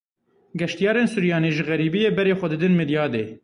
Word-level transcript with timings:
Geştyarên 0.59 1.09
Suryanî 1.13 1.51
ji 1.55 1.63
xeribiyê 1.69 2.09
berê 2.17 2.33
xwe 2.39 2.47
didin 2.53 2.73
Midyadê. 2.79 3.23